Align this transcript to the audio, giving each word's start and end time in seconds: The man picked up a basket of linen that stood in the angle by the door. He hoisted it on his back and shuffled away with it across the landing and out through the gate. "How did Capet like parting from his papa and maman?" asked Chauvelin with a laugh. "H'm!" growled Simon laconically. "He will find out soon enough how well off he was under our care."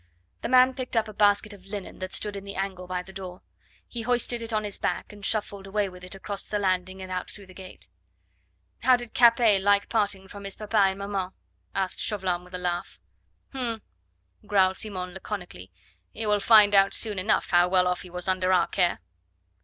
The 0.41 0.49
man 0.49 0.73
picked 0.73 0.97
up 0.97 1.07
a 1.07 1.13
basket 1.13 1.53
of 1.53 1.67
linen 1.67 1.99
that 1.99 2.11
stood 2.11 2.35
in 2.35 2.43
the 2.43 2.55
angle 2.55 2.87
by 2.87 3.03
the 3.03 3.13
door. 3.13 3.43
He 3.87 4.01
hoisted 4.01 4.41
it 4.41 4.51
on 4.51 4.63
his 4.63 4.79
back 4.79 5.13
and 5.13 5.23
shuffled 5.23 5.67
away 5.67 5.89
with 5.89 6.03
it 6.03 6.15
across 6.15 6.47
the 6.47 6.57
landing 6.57 7.03
and 7.03 7.11
out 7.11 7.29
through 7.29 7.45
the 7.45 7.53
gate. 7.53 7.87
"How 8.79 8.95
did 8.97 9.13
Capet 9.13 9.61
like 9.61 9.89
parting 9.89 10.27
from 10.27 10.43
his 10.43 10.55
papa 10.55 10.75
and 10.77 10.97
maman?" 10.97 11.33
asked 11.75 11.99
Chauvelin 12.01 12.43
with 12.43 12.55
a 12.55 12.57
laugh. 12.57 12.97
"H'm!" 13.53 13.83
growled 14.47 14.77
Simon 14.77 15.13
laconically. 15.13 15.71
"He 16.11 16.25
will 16.25 16.39
find 16.39 16.73
out 16.73 16.95
soon 16.95 17.19
enough 17.19 17.51
how 17.51 17.67
well 17.67 17.85
off 17.87 18.01
he 18.01 18.09
was 18.09 18.27
under 18.27 18.51
our 18.51 18.65
care." 18.65 19.01